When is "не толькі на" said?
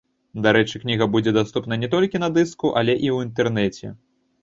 1.83-2.33